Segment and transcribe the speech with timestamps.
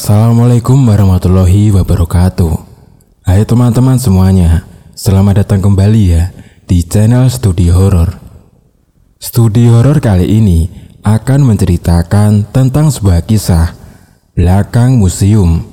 [0.00, 2.56] Assalamualaikum warahmatullahi wabarakatuh
[3.20, 4.64] Hai teman-teman semuanya
[4.96, 6.32] Selamat datang kembali ya
[6.64, 8.08] Di channel Studi Horor
[9.20, 10.72] Studi Horor kali ini
[11.04, 13.76] Akan menceritakan tentang sebuah kisah
[14.32, 15.68] Belakang Museum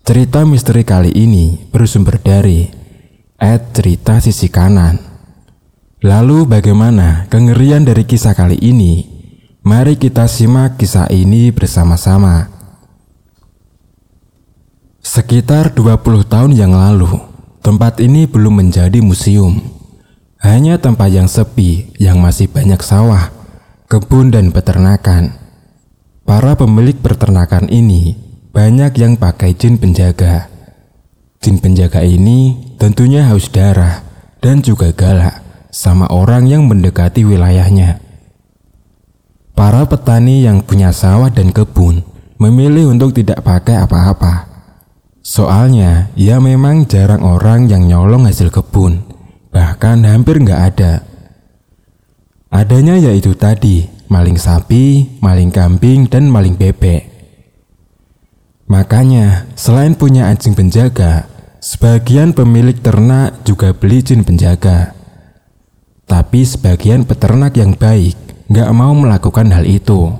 [0.00, 2.72] Cerita misteri kali ini bersumber dari
[3.36, 4.96] Ed Cerita Sisi Kanan
[6.00, 9.04] Lalu bagaimana kengerian dari kisah kali ini?
[9.60, 12.59] Mari kita simak kisah ini bersama-sama.
[15.00, 17.08] Sekitar 20 tahun yang lalu,
[17.64, 19.56] tempat ini belum menjadi museum.
[20.36, 23.32] Hanya tempat yang sepi yang masih banyak sawah,
[23.88, 25.40] kebun dan peternakan.
[26.28, 28.12] Para pemilik peternakan ini
[28.52, 30.52] banyak yang pakai jin penjaga.
[31.40, 34.04] Jin penjaga ini tentunya haus darah
[34.44, 35.40] dan juga galak
[35.72, 38.04] sama orang yang mendekati wilayahnya.
[39.56, 42.04] Para petani yang punya sawah dan kebun
[42.36, 44.49] memilih untuk tidak pakai apa-apa
[45.20, 49.04] Soalnya, ya memang jarang orang yang nyolong hasil kebun,
[49.52, 51.04] bahkan hampir nggak ada.
[52.48, 57.04] Adanya yaitu tadi, maling sapi, maling kambing, dan maling bebek.
[58.70, 61.28] Makanya, selain punya anjing penjaga,
[61.60, 64.96] sebagian pemilik ternak juga beli jin penjaga.
[66.08, 68.16] Tapi sebagian peternak yang baik
[68.50, 70.10] nggak mau melakukan hal itu.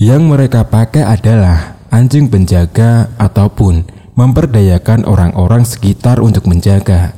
[0.00, 7.12] Yang mereka pakai adalah anjing penjaga ataupun memperdayakan orang-orang sekitar untuk menjaga.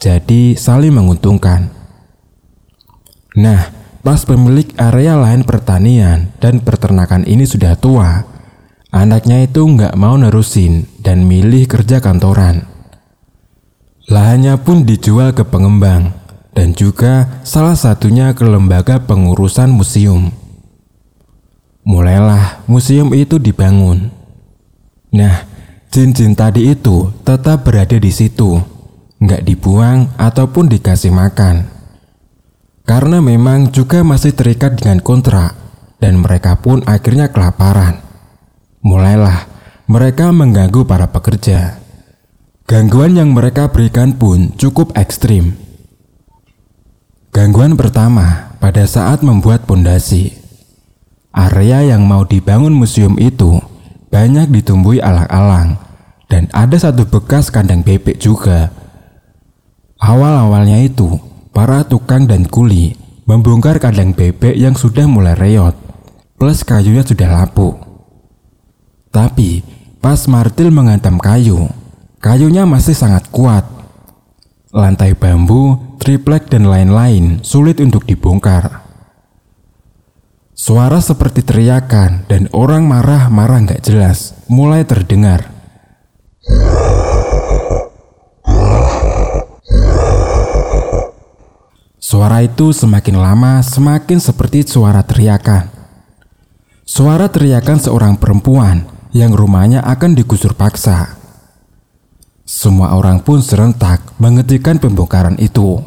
[0.00, 1.70] Jadi saling menguntungkan.
[3.38, 3.70] Nah,
[4.02, 8.24] pas pemilik area lain pertanian dan peternakan ini sudah tua,
[8.90, 12.64] anaknya itu nggak mau nerusin dan milih kerja kantoran.
[14.08, 16.16] Lahannya pun dijual ke pengembang
[16.56, 20.32] dan juga salah satunya ke lembaga pengurusan museum.
[21.88, 24.12] Mulailah museum itu dibangun.
[25.08, 25.48] Nah,
[25.88, 28.60] jin-jin tadi itu tetap berada di situ,
[29.24, 31.64] nggak dibuang ataupun dikasih makan.
[32.84, 35.56] Karena memang juga masih terikat dengan kontrak,
[35.96, 38.04] dan mereka pun akhirnya kelaparan.
[38.84, 39.48] Mulailah
[39.88, 41.80] mereka mengganggu para pekerja.
[42.68, 45.56] Gangguan yang mereka berikan pun cukup ekstrim.
[47.32, 50.37] Gangguan pertama pada saat membuat pondasi.
[51.28, 53.60] Area yang mau dibangun museum itu
[54.08, 55.76] banyak ditumbuhi alang-alang
[56.28, 58.72] dan ada satu bekas kandang bebek juga.
[60.00, 61.20] Awal-awalnya itu,
[61.52, 62.96] para tukang dan kuli
[63.28, 65.76] membongkar kandang bebek yang sudah mulai reot,
[66.40, 67.76] plus kayunya sudah lapuk.
[69.12, 69.60] Tapi,
[70.00, 71.68] pas Martil menghantam kayu,
[72.24, 73.68] kayunya masih sangat kuat.
[74.72, 78.87] Lantai bambu, triplek, dan lain-lain sulit untuk dibongkar.
[80.58, 85.54] Suara seperti teriakan dan orang marah-marah gak jelas mulai terdengar.
[92.02, 95.70] Suara itu semakin lama semakin seperti suara teriakan.
[96.82, 98.82] Suara teriakan seorang perempuan
[99.14, 101.22] yang rumahnya akan digusur paksa.
[102.42, 105.78] Semua orang pun serentak menghentikan pembongkaran itu.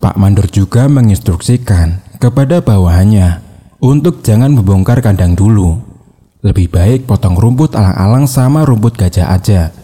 [0.00, 3.40] Pak Mandor juga menginstruksikan kepada bawahannya
[3.80, 5.78] untuk jangan membongkar kandang dulu.
[6.44, 9.74] Lebih baik potong rumput alang-alang sama rumput gajah aja.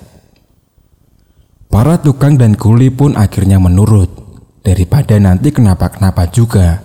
[1.72, 4.12] Para tukang dan kuli pun akhirnya menurut,
[4.60, 6.84] daripada nanti kenapa-kenapa juga.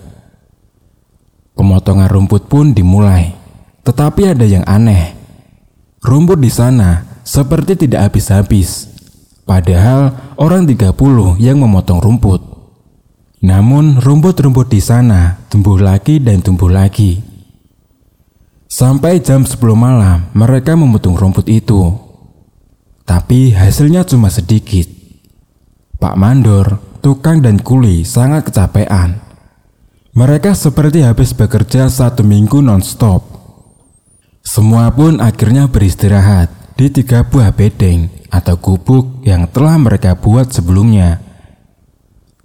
[1.53, 3.35] Pemotongan rumput pun dimulai,
[3.83, 5.13] tetapi ada yang aneh.
[6.01, 8.87] Rumput di sana seperti tidak habis-habis,
[9.43, 12.56] padahal orang 30 yang memotong rumput.
[13.45, 17.21] Namun rumput-rumput di sana tumbuh lagi dan tumbuh lagi.
[18.65, 21.93] Sampai jam 10 malam mereka memotong rumput itu.
[23.07, 24.89] Tapi hasilnya cuma sedikit.
[25.97, 29.21] Pak Mandor, tukang dan kuli sangat kecapean.
[30.17, 33.21] Mereka seperti habis bekerja satu minggu non-stop.
[34.41, 41.26] Semua pun akhirnya beristirahat di tiga buah bedeng atau gubuk yang telah mereka buat sebelumnya.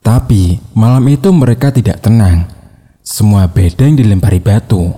[0.02, 2.50] Tapi malam itu mereka tidak tenang.
[3.06, 4.90] Semua bedeng dilempari batu.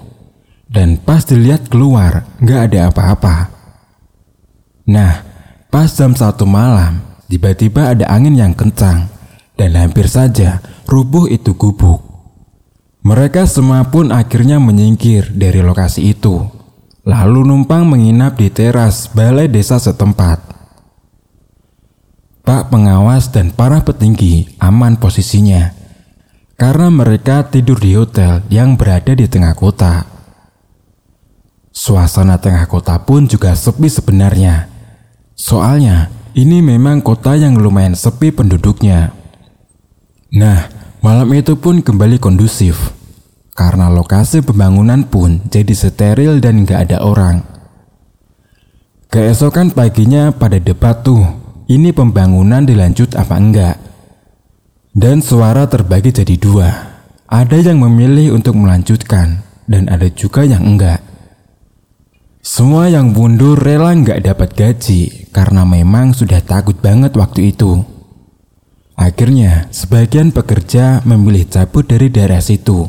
[0.64, 3.36] Dan pas dilihat keluar, nggak ada apa-apa.
[4.88, 5.22] Nah,
[5.68, 9.12] pas jam satu malam, tiba-tiba ada angin yang kencang.
[9.54, 10.58] Dan hampir saja
[10.88, 12.02] rubuh itu gubuk.
[13.04, 16.48] Mereka semua pun akhirnya menyingkir dari lokasi itu.
[17.04, 20.53] Lalu numpang menginap di teras balai desa setempat.
[22.44, 25.72] Pak pengawas dan para petinggi aman posisinya
[26.60, 30.06] karena mereka tidur di hotel yang berada di tengah kota.
[31.74, 34.70] Suasana tengah kota pun juga sepi sebenarnya.
[35.34, 39.10] Soalnya, ini memang kota yang lumayan sepi penduduknya.
[40.30, 40.70] Nah,
[41.02, 42.94] malam itu pun kembali kondusif.
[43.54, 47.42] Karena lokasi pembangunan pun jadi steril dan gak ada orang.
[49.10, 51.22] Keesokan paginya pada debat tuh,
[51.68, 53.76] ini pembangunan dilanjut apa enggak.
[54.94, 56.70] Dan suara terbagi jadi dua.
[57.24, 61.02] Ada yang memilih untuk melanjutkan, dan ada juga yang enggak.
[62.44, 67.80] Semua yang mundur rela nggak dapat gaji karena memang sudah takut banget waktu itu.
[68.94, 72.86] Akhirnya, sebagian pekerja memilih cabut dari daerah situ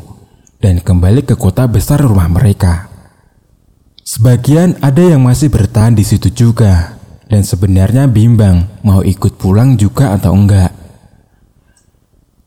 [0.60, 2.92] dan kembali ke kota besar rumah mereka.
[4.06, 6.95] Sebagian ada yang masih bertahan di situ juga
[7.26, 10.70] dan sebenarnya bimbang mau ikut pulang juga atau enggak.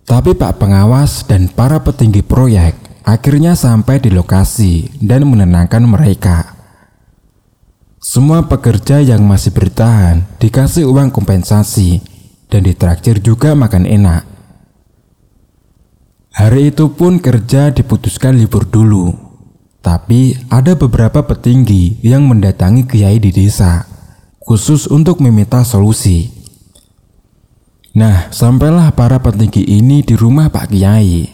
[0.10, 6.58] Tapi Pak Pengawas dan para petinggi proyek akhirnya sampai di lokasi dan menenangkan mereka.
[8.00, 12.02] Semua pekerja yang masih bertahan dikasih uang kompensasi
[12.50, 14.24] dan ditraktir juga makan enak.
[16.34, 19.12] Hari itu pun kerja diputuskan libur dulu.
[19.84, 23.99] Tapi ada beberapa petinggi yang mendatangi kiai di desa
[24.50, 26.34] khusus untuk meminta solusi.
[27.94, 31.30] Nah, sampailah para petinggi ini di rumah Pak Kiai.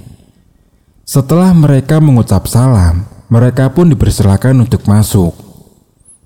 [1.08, 5.32] Setelah mereka mengucap salam, mereka pun dipersilakan untuk masuk.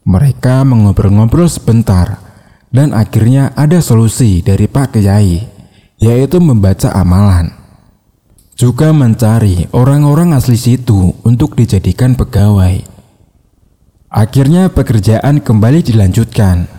[0.02, 2.26] Mereka mengobrol-ngobrol sebentar
[2.74, 5.46] dan akhirnya ada solusi dari Pak Kiai,
[6.02, 7.54] yaitu membaca amalan.
[8.58, 12.82] Juga mencari orang-orang asli situ untuk dijadikan pegawai.
[14.10, 16.79] Akhirnya pekerjaan kembali dilanjutkan.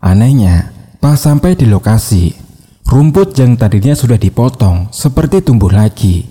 [0.00, 2.36] Anehnya, pas sampai di lokasi,
[2.84, 6.28] rumput yang tadinya sudah dipotong seperti tumbuh lagi.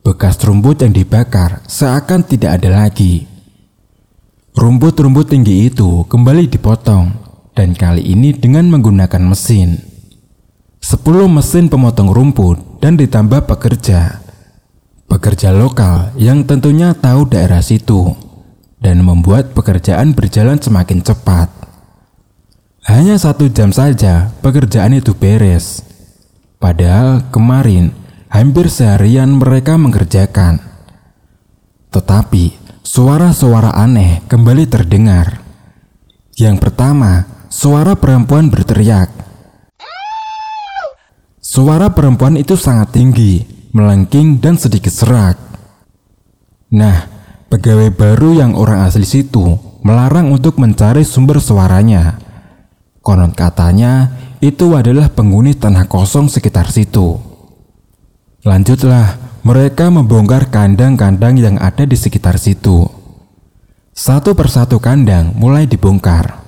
[0.00, 3.28] Bekas rumput yang dibakar seakan tidak ada lagi.
[4.56, 7.12] Rumput-rumput tinggi itu kembali dipotong
[7.52, 9.76] dan kali ini dengan menggunakan mesin.
[10.80, 14.24] Sepuluh mesin pemotong rumput dan ditambah pekerja.
[15.04, 18.16] Pekerja lokal yang tentunya tahu daerah situ
[18.80, 21.59] dan membuat pekerjaan berjalan semakin cepat.
[22.88, 25.84] Hanya satu jam saja pekerjaan itu beres.
[26.56, 27.92] Padahal kemarin
[28.32, 30.60] hampir seharian mereka mengerjakan.
[31.90, 35.46] Tetapi Suara-suara aneh kembali terdengar.
[36.34, 39.14] Yang pertama, suara perempuan berteriak.
[41.38, 45.38] Suara perempuan itu sangat tinggi, melengking dan sedikit serak.
[46.74, 47.06] Nah,
[47.46, 49.54] pegawai baru yang orang asli situ
[49.86, 52.18] melarang untuk mencari sumber suaranya.
[53.00, 54.12] Konon katanya
[54.44, 57.16] itu adalah penghuni tanah kosong sekitar situ.
[58.44, 62.88] Lanjutlah, mereka membongkar kandang-kandang yang ada di sekitar situ.
[63.96, 66.40] Satu persatu kandang mulai dibongkar.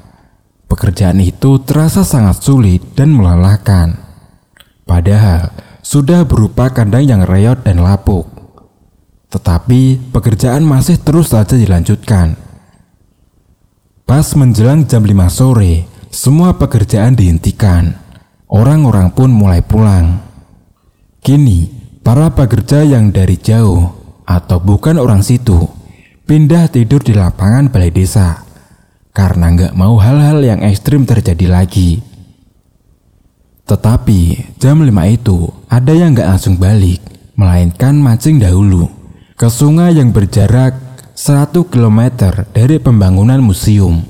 [0.68, 3.92] Pekerjaan itu terasa sangat sulit dan melelahkan.
[4.88, 5.52] Padahal
[5.84, 8.24] sudah berupa kandang yang reot dan lapuk.
[9.28, 12.36] Tetapi pekerjaan masih terus saja dilanjutkan.
[14.08, 17.96] Pas menjelang jam 5 sore, semua pekerjaan dihentikan.
[18.52, 20.20] Orang-orang pun mulai pulang.
[21.24, 23.86] Kini, Para pekerja yang dari jauh
[24.26, 25.70] atau bukan orang situ
[26.26, 28.42] pindah tidur di lapangan balai desa
[29.14, 32.02] karena nggak mau hal-hal yang ekstrim terjadi lagi.
[33.70, 36.98] Tetapi jam 5 itu ada yang nggak langsung balik,
[37.38, 38.90] melainkan mancing dahulu
[39.38, 40.74] ke sungai yang berjarak
[41.14, 44.02] 100 km dari pembangunan museum.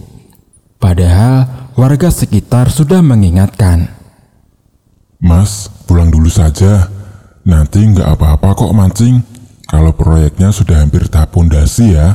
[0.80, 3.88] Padahal warga sekitar sudah mengingatkan.
[5.22, 6.90] Mas, pulang dulu saja.
[7.42, 9.22] Nanti nggak apa-apa kok mancing
[9.66, 12.14] kalau proyeknya sudah hampir tahap pondasi ya.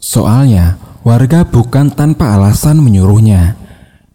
[0.00, 3.56] Soalnya warga bukan tanpa alasan menyuruhnya.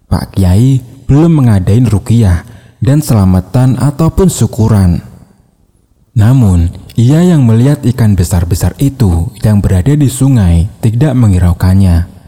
[0.09, 2.47] Pak Kiai belum mengadain rukiah
[2.81, 5.03] dan selamatan ataupun syukuran.
[6.11, 6.67] Namun,
[6.99, 12.20] ia yang melihat ikan besar-besar itu yang berada di sungai tidak mengiraukannya.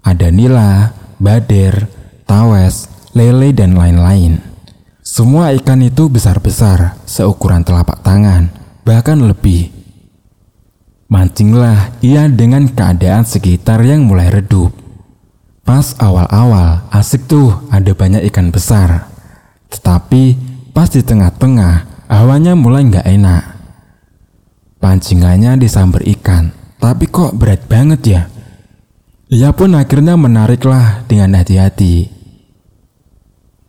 [0.00, 1.84] Ada nila, bader,
[2.24, 4.40] tawes, lele, dan lain-lain.
[5.04, 8.48] Semua ikan itu besar-besar, seukuran telapak tangan,
[8.86, 9.68] bahkan lebih.
[11.10, 14.70] Mancinglah ia dengan keadaan sekitar yang mulai redup.
[15.66, 19.10] Pas awal-awal asik tuh ada banyak ikan besar.
[19.74, 20.38] Tetapi
[20.70, 23.42] pas di tengah-tengah awalnya mulai nggak enak.
[24.78, 28.22] Pancingannya disambar ikan, tapi kok berat banget ya?
[29.30, 32.10] Ia pun akhirnya menariklah dengan hati-hati.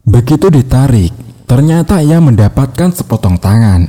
[0.01, 1.13] Begitu ditarik,
[1.51, 3.83] Ternyata ia mendapatkan sepotong tangan.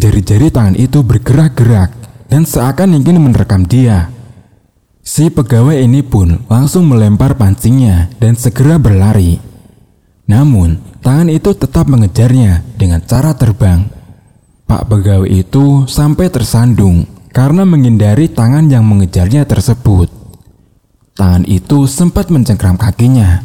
[0.00, 1.92] Jari-jari tangan itu bergerak-gerak
[2.32, 4.08] dan seakan ingin menerkam dia.
[5.04, 9.36] Si pegawai ini pun langsung melempar pancingnya dan segera berlari.
[10.24, 13.84] Namun, tangan itu tetap mengejarnya dengan cara terbang.
[14.64, 17.04] Pak pegawai itu sampai tersandung
[17.36, 20.08] karena menghindari tangan yang mengejarnya tersebut.
[21.12, 23.44] Tangan itu sempat mencengkram kakinya,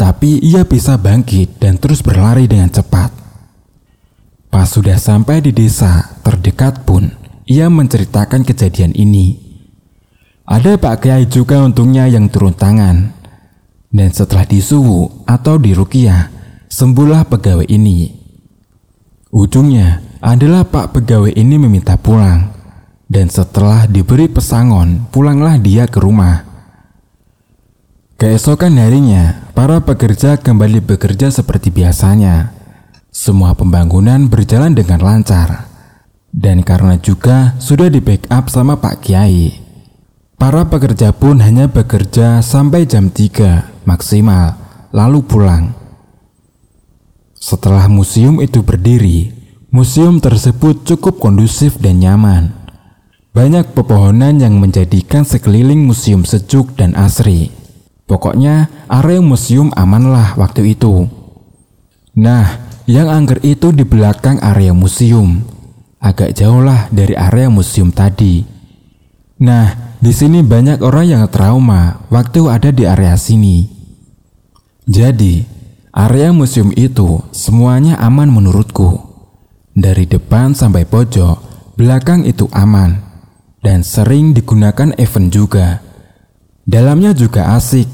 [0.00, 3.12] tapi ia bisa bangkit dan terus berlari dengan cepat.
[4.48, 7.12] Pas sudah sampai di desa terdekat pun,
[7.44, 9.36] ia menceritakan kejadian ini.
[10.46, 13.12] Ada Pak Kiai juga untungnya yang turun tangan.
[13.90, 16.30] Dan setelah disuwu atau dirukiah,
[16.70, 18.14] sembuhlah pegawai ini.
[19.34, 22.54] Ujungnya adalah Pak pegawai ini meminta pulang.
[23.10, 26.45] Dan setelah diberi pesangon, pulanglah dia ke rumah.
[28.16, 32.48] Keesokan harinya, para pekerja kembali bekerja seperti biasanya.
[33.12, 35.68] Semua pembangunan berjalan dengan lancar.
[36.32, 39.60] Dan karena juga sudah di backup sama Pak Kiai,
[40.40, 44.56] para pekerja pun hanya bekerja sampai jam 3 maksimal,
[44.96, 45.76] lalu pulang.
[47.36, 49.36] Setelah museum itu berdiri,
[49.68, 52.48] museum tersebut cukup kondusif dan nyaman.
[53.36, 57.55] Banyak pepohonan yang menjadikan sekeliling museum sejuk dan asri.
[58.06, 61.10] Pokoknya area museum amanlah waktu itu.
[62.14, 65.42] Nah, yang angker itu di belakang area museum
[65.98, 68.46] agak jauh lah dari area museum tadi.
[69.42, 73.66] Nah, di sini banyak orang yang trauma waktu ada di area sini.
[74.86, 75.42] Jadi,
[75.90, 79.02] area museum itu semuanya aman menurutku.
[79.76, 81.36] Dari depan sampai pojok,
[81.74, 83.02] belakang itu aman
[83.60, 85.82] dan sering digunakan event juga.
[86.66, 87.86] Dalamnya juga asik,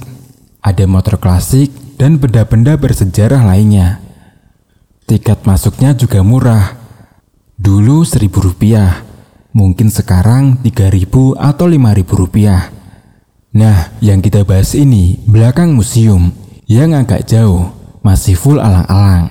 [0.64, 4.00] ada motor klasik dan benda-benda bersejarah lainnya.
[5.04, 6.82] Tiket masuknya juga murah,
[7.62, 9.06] Dulu seribu rupiah,
[9.54, 12.74] mungkin sekarang tiga ribu atau lima ribu rupiah.
[13.54, 16.34] Nah, yang kita bahas ini belakang museum
[16.66, 17.70] yang agak jauh,
[18.02, 19.30] masih full alang-alang.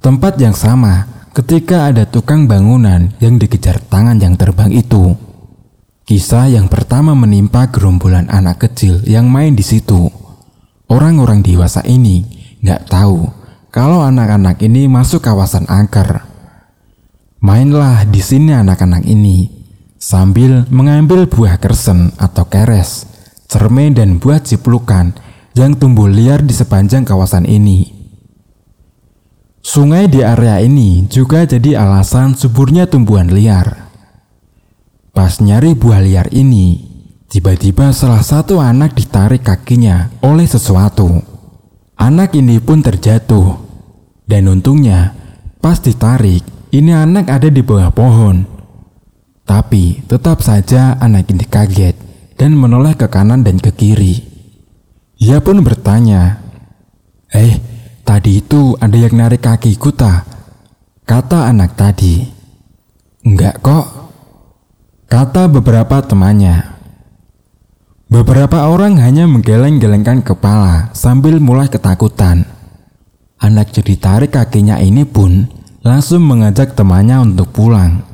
[0.00, 1.04] Tempat yang sama
[1.36, 5.12] ketika ada tukang bangunan yang dikejar tangan yang terbang itu.
[6.10, 10.10] Kisah yang pertama menimpa gerombolan anak kecil yang main di situ.
[10.90, 12.26] Orang-orang dewasa ini
[12.66, 13.30] nggak tahu
[13.70, 16.26] kalau anak-anak ini masuk kawasan angker
[17.40, 19.48] Mainlah di sini anak-anak ini
[19.96, 23.06] sambil mengambil buah kersen atau keres,
[23.48, 25.16] cermin dan buah ciplukan
[25.56, 27.86] yang tumbuh liar di sepanjang kawasan ini.
[29.64, 33.89] Sungai di area ini juga jadi alasan suburnya tumbuhan liar.
[35.20, 36.80] Pas nyari buah liar ini,
[37.28, 41.12] tiba-tiba salah satu anak ditarik kakinya oleh sesuatu.
[42.00, 43.52] Anak ini pun terjatuh,
[44.24, 45.12] dan untungnya
[45.60, 46.40] pas ditarik,
[46.72, 48.48] ini anak ada di bawah pohon.
[49.44, 52.00] Tapi tetap saja anak ini kaget
[52.40, 54.24] dan menoleh ke kanan dan ke kiri.
[55.20, 56.40] Ia pun bertanya,
[57.28, 57.60] Eh,
[58.08, 60.24] tadi itu ada yang narik kakiku tak?
[61.04, 62.24] Kata anak tadi.
[63.20, 63.99] Enggak kok.
[65.10, 66.70] Kata beberapa temannya.
[68.06, 72.46] Beberapa orang hanya menggeleng-gelengkan kepala sambil mulai ketakutan.
[73.42, 75.50] Anak jadi tarik kakinya ini pun
[75.82, 78.06] langsung mengajak temannya untuk pulang.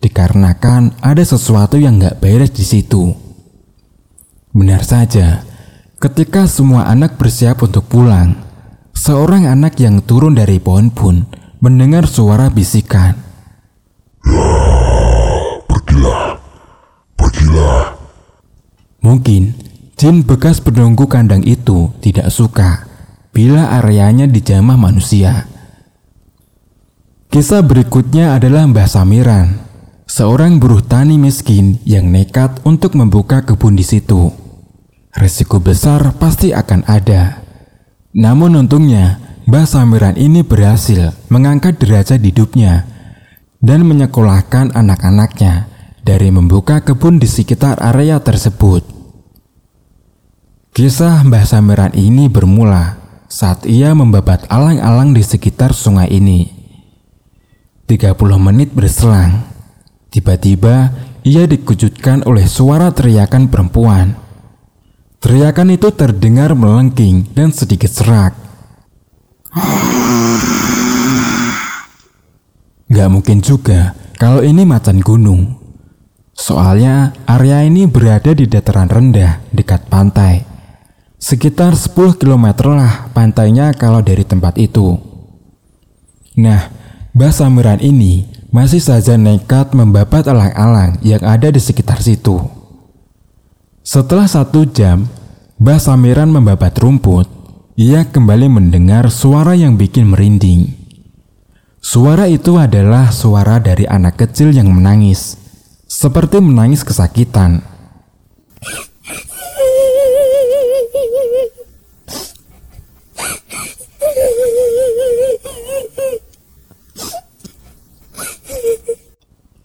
[0.00, 3.12] Dikarenakan ada sesuatu yang gak beres di situ.
[4.56, 5.44] Benar saja,
[6.00, 8.32] ketika semua anak bersiap untuk pulang,
[8.96, 11.28] seorang anak yang turun dari pohon pun
[11.60, 13.12] mendengar suara bisikan.
[15.94, 16.26] Pergilah,
[17.14, 17.82] pergilah.
[18.98, 19.54] Mungkin
[19.94, 22.82] jin bekas penunggu kandang itu tidak suka
[23.30, 25.46] bila areanya dijamah manusia.
[27.30, 29.46] Kisah berikutnya adalah Mbah Samiran,
[30.06, 34.34] seorang buruh tani miskin yang nekat untuk membuka kebun di situ.
[35.14, 37.38] Resiko besar pasti akan ada.
[38.14, 42.86] Namun untungnya, Mbah Samiran ini berhasil mengangkat derajat hidupnya
[43.62, 45.73] dan menyekolahkan anak-anaknya
[46.04, 48.84] dari membuka kebun di sekitar area tersebut.
[50.76, 56.52] Kisah Mbah Samiran ini bermula saat ia membabat alang-alang di sekitar sungai ini.
[57.88, 59.48] 30 menit berselang,
[60.12, 60.92] tiba-tiba
[61.24, 64.12] ia dikejutkan oleh suara teriakan perempuan.
[65.24, 68.36] Teriakan itu terdengar melengking dan sedikit serak.
[72.92, 75.63] Gak mungkin juga kalau ini macan gunung.
[76.34, 80.42] Soalnya area ini berada di dataran rendah dekat pantai.
[81.22, 84.98] Sekitar 10 km lah pantainya kalau dari tempat itu.
[86.36, 86.68] Nah,
[87.14, 92.42] Mbah Samiran ini masih saja nekat membabat alang-alang yang ada di sekitar situ.
[93.86, 95.06] Setelah satu jam,
[95.62, 97.30] Mbah Samiran membabat rumput,
[97.78, 100.74] ia kembali mendengar suara yang bikin merinding.
[101.78, 105.43] Suara itu adalah suara dari anak kecil yang menangis,
[105.94, 107.62] seperti menangis kesakitan.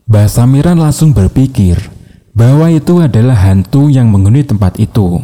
[0.10, 1.78] Mbah Samiran langsung berpikir
[2.34, 5.22] bahwa itu adalah hantu yang menghuni tempat itu.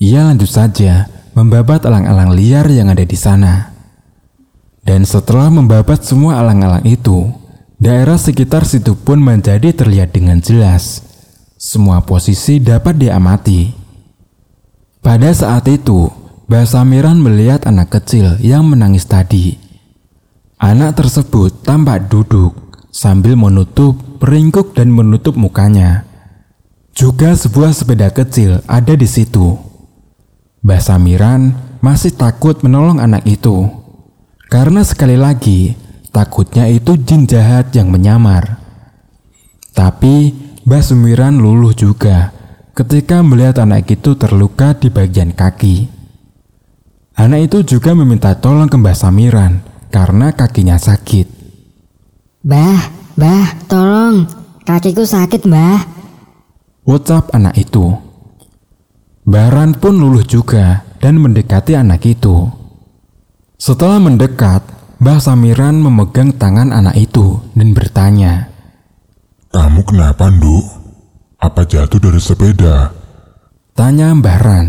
[0.00, 3.72] Ia lanjut saja membabat alang-alang liar yang ada di sana.
[4.80, 7.28] Dan setelah membabat semua alang-alang itu,
[7.78, 11.02] daerah sekitar situ pun menjadi terlihat dengan jelas.
[11.58, 13.74] Semua posisi dapat diamati.
[15.02, 16.10] Pada saat itu,
[16.46, 19.58] Mbah Samiran melihat anak kecil yang menangis tadi.
[20.58, 22.54] Anak tersebut tampak duduk
[22.90, 26.02] sambil menutup, peringkuk dan menutup mukanya.
[26.94, 29.54] Juga sebuah sepeda kecil ada di situ.
[30.66, 33.70] Mbah Samiran masih takut menolong anak itu.
[34.50, 35.78] Karena sekali lagi,
[36.10, 38.60] takutnya itu jin jahat yang menyamar.
[39.72, 40.34] Tapi
[40.66, 42.34] Mbah Samiran luluh juga
[42.76, 45.88] ketika melihat anak itu terluka di bagian kaki.
[47.18, 49.58] Anak itu juga meminta tolong ke Mbah Samiran
[49.90, 51.26] karena kakinya sakit.
[52.46, 54.28] Bah, bah, tolong.
[54.62, 55.80] Kakiku sakit, Mbah.
[56.86, 57.90] Ucap anak itu.
[59.26, 62.48] Baran pun luluh juga dan mendekati anak itu.
[63.58, 64.62] Setelah mendekat,
[64.98, 68.50] Mbah Samiran memegang tangan anak itu dan bertanya,
[69.54, 70.66] Kamu kenapa, Nduk?
[71.38, 72.90] Apa jatuh dari sepeda?
[73.78, 74.66] Tanya Mbah Ran.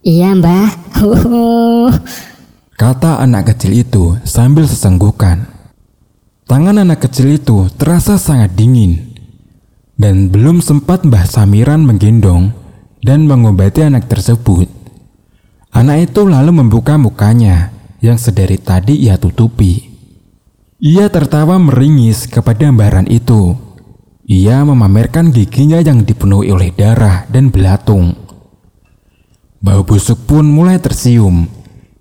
[0.00, 0.72] Iya, Mbah.
[2.80, 5.44] Kata anak kecil itu sambil sesenggukan.
[6.48, 9.20] Tangan anak kecil itu terasa sangat dingin.
[10.00, 12.56] Dan belum sempat Mbah Samiran menggendong
[13.04, 14.64] dan mengobati anak tersebut.
[15.76, 19.88] Anak itu lalu membuka mukanya yang sedari tadi ia tutupi.
[20.80, 23.52] Ia tertawa meringis kepada Ran itu.
[24.24, 28.16] Ia memamerkan giginya yang dipenuhi oleh darah dan belatung.
[29.60, 31.44] Bau busuk pun mulai tersium,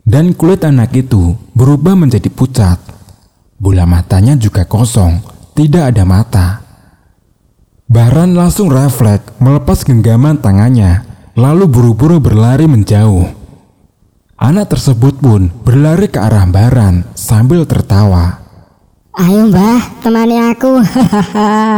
[0.08, 2.80] dan kulit anak itu berubah menjadi pucat.
[3.60, 5.20] Bola matanya juga kosong,
[5.60, 6.48] tidak ada mata.
[7.90, 11.04] Baran langsung refleks melepas genggaman tangannya,
[11.36, 13.39] lalu buru-buru berlari menjauh.
[14.40, 18.40] Anak tersebut pun berlari ke arah Baran sambil tertawa.
[19.12, 20.80] Ayo mbah, temani aku.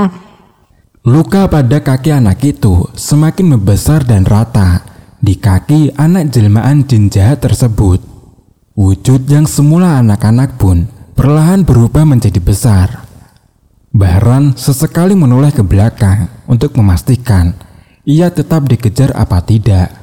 [1.09, 4.85] Luka pada kaki anak itu semakin membesar dan rata
[5.17, 7.97] di kaki anak jelmaan jin jahat tersebut.
[8.77, 10.85] Wujud yang semula anak-anak pun
[11.17, 13.09] perlahan berubah menjadi besar.
[13.89, 17.57] Bahran sesekali menoleh ke belakang untuk memastikan
[18.01, 20.00] ia tetap dikejar apa tidak.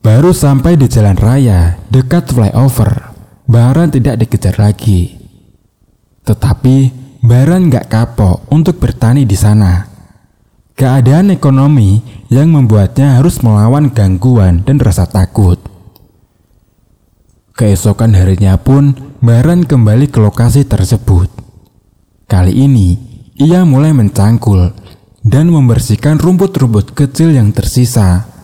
[0.00, 3.12] Baru sampai di jalan raya dekat flyover,
[3.44, 5.12] Bahran tidak dikejar lagi.
[6.24, 6.76] Tetapi
[7.20, 9.84] Bahran gak kapok untuk bertani di sana.
[10.72, 12.00] Keadaan ekonomi
[12.32, 15.60] yang membuatnya harus melawan gangguan dan rasa takut.
[17.52, 21.28] Keesokan harinya pun, Baran kembali ke lokasi tersebut.
[22.24, 22.96] Kali ini,
[23.36, 24.72] ia mulai mencangkul
[25.20, 28.39] dan membersihkan rumput-rumput kecil yang tersisa.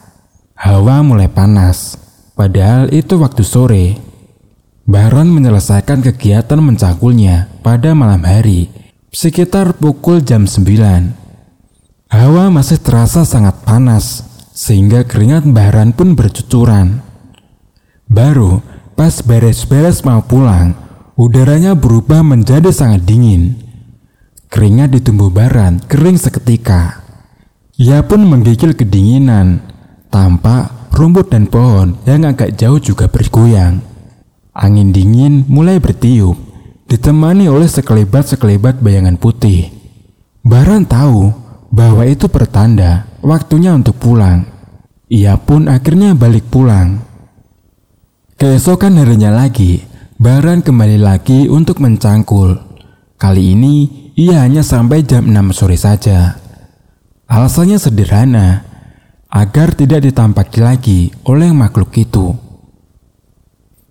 [0.56, 2.00] Hawa mulai panas,
[2.32, 3.86] padahal itu waktu sore.
[4.88, 8.72] Baran menyelesaikan kegiatan mencangkulnya pada malam hari,
[9.12, 12.10] sekitar pukul jam 9.
[12.10, 14.24] Hawa masih terasa sangat panas,
[14.56, 17.04] sehingga keringat Baran pun bercucuran.
[18.08, 18.62] Baru
[18.96, 20.72] Pas beres-beres mau pulang,
[21.20, 23.52] udaranya berubah menjadi sangat dingin.
[24.48, 27.04] Keringat di tumbuh baran kering seketika.
[27.76, 29.75] Ia pun menggigil kedinginan.
[30.16, 33.84] Tampak rumput dan pohon yang agak jauh juga bergoyang.
[34.56, 36.40] Angin dingin mulai bertiup,
[36.88, 39.68] ditemani oleh sekelebat-sekelebat bayangan putih.
[40.40, 41.36] Baran tahu
[41.68, 44.48] bahwa itu pertanda waktunya untuk pulang.
[45.12, 47.04] Ia pun akhirnya balik pulang.
[48.40, 49.84] Keesokan harinya lagi,
[50.16, 52.56] Baran kembali lagi untuk mencangkul.
[53.20, 53.74] Kali ini
[54.16, 56.40] ia hanya sampai jam 6 sore saja.
[57.28, 58.64] Alasannya sederhana,
[59.30, 62.34] agar tidak ditampaki lagi oleh makhluk itu.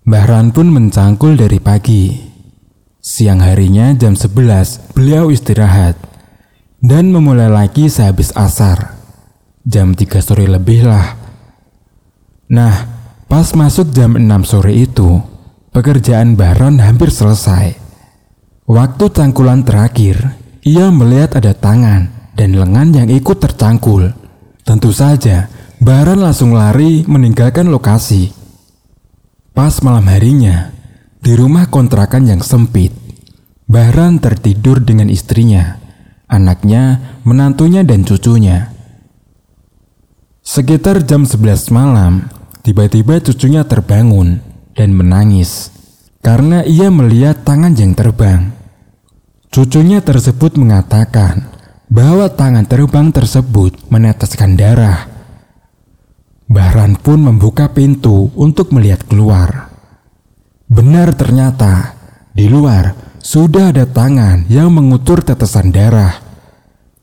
[0.06, 2.16] Bahran pun mencangkul dari pagi.
[3.02, 5.94] Siang harinya jam 11 beliau istirahat
[6.82, 8.98] dan memulai lagi sehabis asar.
[9.66, 11.18] Jam 3 sore lebih lah.
[12.46, 12.96] Nah,
[13.26, 15.18] Pas masuk jam 6 sore itu,
[15.74, 17.74] pekerjaan Baron hampir selesai.
[18.70, 22.06] Waktu cangkulan terakhir, ia melihat ada tangan
[22.38, 24.14] dan lengan yang ikut tercangkul.
[24.66, 25.46] Tentu saja,
[25.78, 28.34] Baran langsung lari meninggalkan lokasi.
[29.54, 30.74] Pas malam harinya,
[31.22, 32.90] di rumah kontrakan yang sempit,
[33.70, 35.78] Bahran tertidur dengan istrinya,
[36.26, 38.74] anaknya, menantunya, dan cucunya.
[40.42, 42.26] Sekitar jam 11 malam,
[42.66, 44.42] tiba-tiba cucunya terbangun
[44.74, 45.70] dan menangis
[46.26, 48.50] karena ia melihat tangan yang terbang.
[49.50, 51.55] Cucunya tersebut mengatakan
[51.86, 55.06] bahwa tangan terbang tersebut meneteskan darah.
[56.46, 59.70] Bahran pun membuka pintu untuk melihat keluar.
[60.66, 61.94] Benar ternyata
[62.34, 66.22] di luar sudah ada tangan yang mengutur tetesan darah.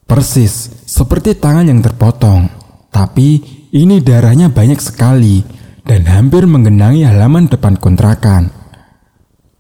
[0.04, 2.48] Persis seperti tangan yang terpotong,
[2.92, 3.40] tapi
[3.72, 5.44] ini darahnya banyak sekali
[5.84, 8.52] dan hampir menggenangi halaman depan kontrakan.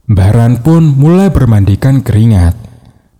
[0.03, 2.59] Bahran pun mulai bermandikan keringat.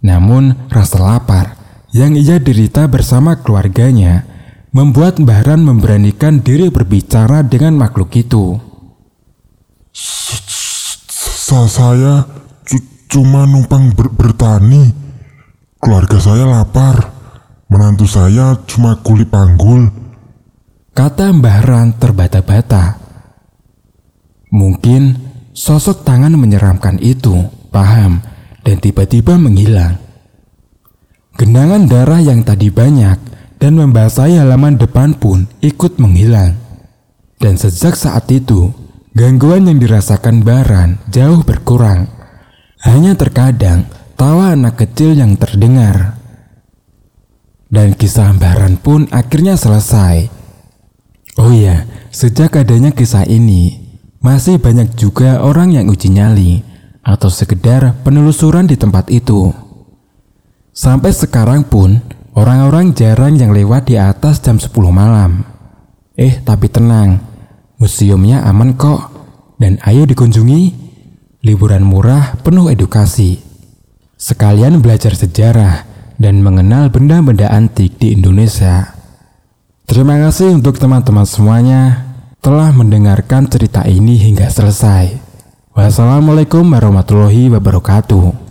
[0.03, 1.62] Namun rasa lapar
[1.93, 4.25] yang ia derita bersama keluarganya
[4.73, 8.58] membuat Bahran memberanikan diri berbicara dengan makhluk itu.
[9.93, 12.25] Sa saya
[13.06, 14.89] cuma numpang ber bertani.
[15.77, 17.13] Keluarga saya lapar.
[17.69, 19.89] Menantu saya cuma kulit panggul.
[20.93, 22.97] Kata Bahran terbata-bata.
[24.53, 28.25] Mungkin Sosok tangan menyeramkan itu paham
[28.65, 30.02] dan tiba-tiba menghilang.
[31.33, 33.17] Genangan darah yang tadi banyak
[33.57, 36.53] dan membasahi halaman depan pun ikut menghilang.
[37.41, 38.69] Dan sejak saat itu,
[39.17, 42.05] gangguan yang dirasakan Baran jauh berkurang.
[42.85, 46.21] Hanya terkadang tawa anak kecil yang terdengar.
[47.65, 50.29] Dan kisah Baran pun akhirnya selesai.
[51.41, 53.81] Oh iya, sejak adanya kisah ini,
[54.21, 56.61] masih banyak juga orang yang uji nyali
[57.01, 59.62] atau sekedar penelusuran di tempat itu.
[60.73, 62.01] Sampai sekarang pun,
[62.33, 65.45] orang-orang jarang yang lewat di atas jam 10 malam.
[66.17, 67.21] Eh, tapi tenang,
[67.77, 69.13] museumnya aman kok.
[69.62, 70.73] Dan ayo dikunjungi,
[71.45, 73.38] liburan murah penuh edukasi.
[74.17, 75.86] Sekalian belajar sejarah
[76.17, 78.97] dan mengenal benda-benda antik di Indonesia.
[79.86, 82.01] Terima kasih untuk teman-teman semuanya
[82.41, 85.21] telah mendengarkan cerita ini hingga selesai.
[85.77, 88.42] Wassalamualaikum warahmatullahi wabarakatuh.